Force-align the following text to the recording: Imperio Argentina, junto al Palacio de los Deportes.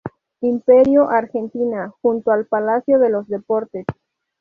Imperio 0.41 1.11
Argentina, 1.11 1.93
junto 2.01 2.31
al 2.31 2.47
Palacio 2.47 2.97
de 2.97 3.11
los 3.11 3.27
Deportes. 3.27 3.85